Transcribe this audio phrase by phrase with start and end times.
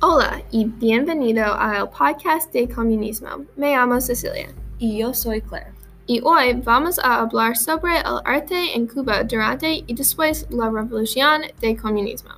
[0.00, 3.44] Hola y bienvenido al podcast de comunismo.
[3.56, 4.48] Me llamo Cecilia.
[4.78, 5.72] Y yo soy Claire.
[6.06, 11.42] Y hoy vamos a hablar sobre el arte en Cuba durante y después la revolución
[11.60, 12.30] de comunismo.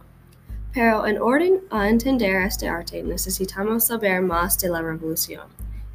[0.72, 5.46] Pero en orden a entender este arte necesitamos saber más de la revolución.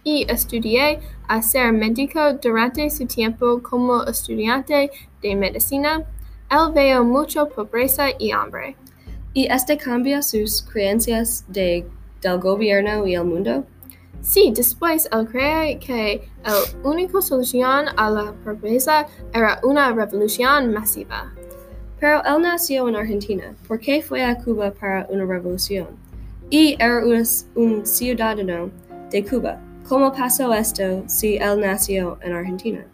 [0.03, 0.99] y estudió
[1.29, 4.91] a ser médico durante su tiempo como estudiante
[5.23, 6.03] de medicina.
[6.51, 8.75] Él vio mucha pobreza y hambre.
[9.33, 11.87] ¿Y este cambia sus creencias de,
[12.21, 13.65] del gobierno y el mundo?
[14.23, 21.33] Sí, después él cree que la única solución a la pobreza era una revolución masiva.
[22.05, 23.55] Pero él nació en Argentina.
[23.67, 25.87] ¿Por qué fue a Cuba para una revolución?
[26.51, 27.03] Y era
[27.55, 28.71] un, ciudadano
[29.11, 29.59] de Cuba.
[29.89, 32.85] ¿Cómo pasó esto si él nació en Argentina?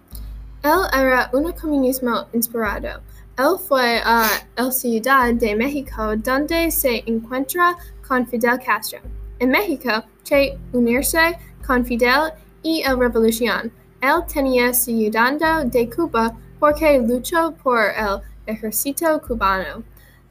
[0.62, 3.00] Él era un comunismo inspirado.
[3.36, 9.00] Él fue a la Ciudad de México donde se encuentra con Fidel Castro.
[9.41, 9.91] En México,
[10.22, 11.36] Che unirse
[11.67, 12.30] con Fidel
[12.62, 13.72] y la revolución.
[14.02, 19.82] Él tenía ciudadano de Cuba porque luchó por el ejército cubano.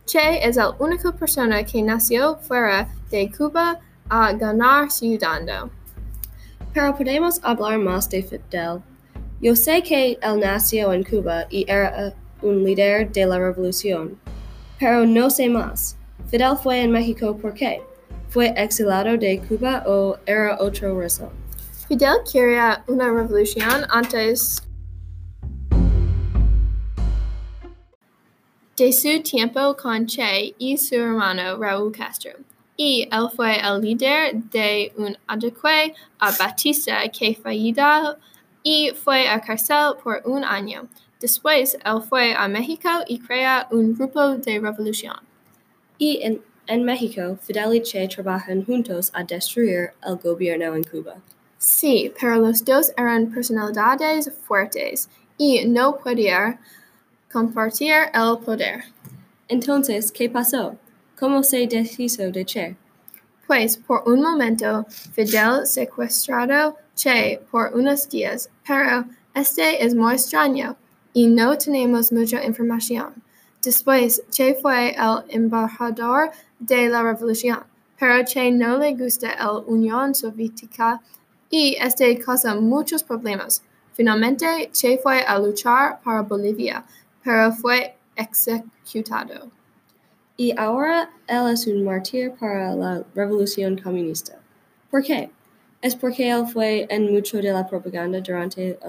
[0.06, 5.70] Che es la única persona que nació fuera de Cuba a ganar ciudadano.
[6.74, 8.82] Pero podemos hablar más de Fidel.
[9.42, 14.18] Yo sé que él nació en Cuba y era un líder de la revolución,
[14.80, 15.96] pero no sé más.
[16.30, 17.82] Fidel fue en México por qué?
[18.30, 21.30] ¿Fue exilado de Cuba o era otra razón?
[21.88, 24.62] Fidel quería una revolución antes
[28.80, 32.32] de su tiempo con Che y su hermano Raúl Castro.
[32.78, 38.16] Y él fue el líder de un ataque a Batista que falló
[38.64, 40.88] y fue a cárcel por un año.
[41.20, 45.18] Después, él fue a México y creó un grupo de revolución.
[45.98, 51.18] Y en, en México, Fidel y Che trabajan juntos a destruir el gobierno en Cuba.
[51.58, 56.60] Sí, pero los dos eran personalidades fuertes y no podían
[57.32, 58.86] compartir el poder.
[59.48, 60.78] Entonces, ¿qué pasó?
[61.20, 62.76] ¿Cómo se deshizo de Che?
[63.48, 70.76] Pues por un momento Fidel secuestrado Che por unos días, pero este es muy extraño
[71.14, 73.14] y no tenemos mucha información.
[73.64, 77.60] Después, Che fue el embajador de la revolución,
[78.00, 81.02] pero Che no le gusta la Unión Soviética
[81.50, 83.62] y este causa muchos problemas.
[83.94, 86.86] Finalmente, Che fue a luchar para Bolivia,
[87.30, 89.52] pero fue executado.
[90.36, 94.40] Y ahora él es un mártir para la revolución comunista.
[94.90, 95.30] ¿Por qué?
[95.80, 98.80] ¿Es porque él fue en mucho de la propaganda durante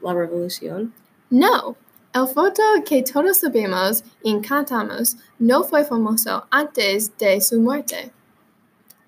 [0.00, 0.94] la revolución?
[1.28, 1.76] No.
[2.14, 8.12] El foto que todos sabemos y encantamos no fue famoso antes de su muerte.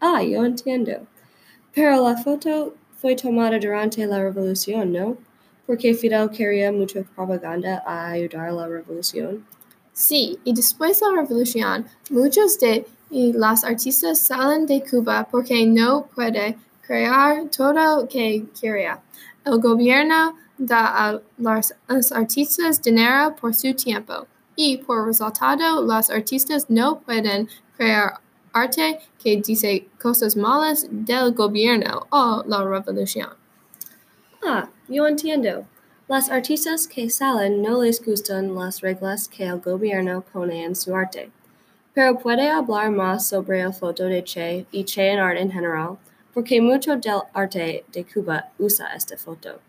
[0.01, 0.93] Ah, yo entiendo.
[1.73, 5.17] Pero la foto fue tomada durante la revolución, ¿no?
[5.67, 9.45] Porque Fidel quería mucha propaganda a ayudar a la revolución.
[9.93, 16.07] Sí, y después de la revolución, muchos de los artistas salen de Cuba porque no
[16.15, 19.01] puede crear todo lo que quería.
[19.45, 21.75] El gobierno da a los,
[22.13, 28.21] artistas dinero por su tiempo y por resultado los artistas no pueden crear
[28.53, 33.42] arte que dice cosas malas del gobierno o la revolución.
[34.45, 35.67] Ah, yo entiendo.
[36.09, 40.97] Las artistas que salen no les gustan las reglas que el gobierno pone en su
[40.97, 41.31] arte.
[41.95, 45.97] Pero puede hablar más sobre el foto de Che y Che en arte en general,
[46.35, 49.61] porque mucho del arte de Cuba usa esta foto.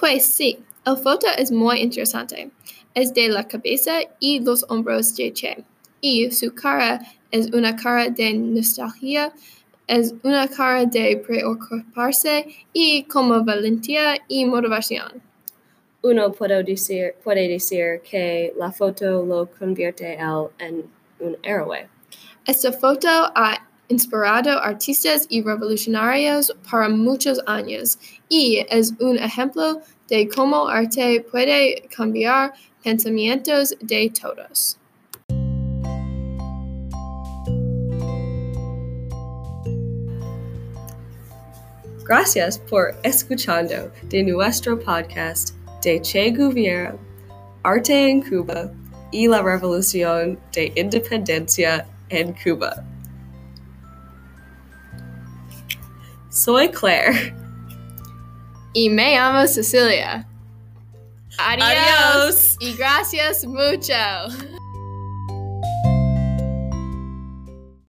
[0.00, 2.50] Pues sí, el foto es muy interesante.
[2.94, 5.64] Es de la cabeza y los hombros de Che.
[6.00, 7.00] Y su cara
[7.30, 9.34] es una cara de nostalgia,
[9.86, 15.22] es una cara de preocuparse y como valentía y motivación
[16.04, 20.84] uno puede decir, puede decir que la foto lo convierte él en
[21.18, 21.88] un héroe.
[22.46, 27.98] Esta foto ha inspirado artistas y revolucionarios para muchos años
[28.28, 32.52] y es un ejemplo de cómo arte puede cambiar
[32.82, 34.78] pensamientos de todos.
[42.04, 46.94] Gracias por escuchando de nuestro podcast de Che Guevara,
[47.62, 48.70] Arte en Cuba
[49.10, 52.84] y la Revolución de Independencia en Cuba.
[56.28, 57.34] Soy Claire.
[58.74, 60.28] Y me llamo Cecilia.
[61.38, 61.68] Adiós.
[61.68, 62.56] Adiós.
[62.60, 63.94] Y gracias mucho.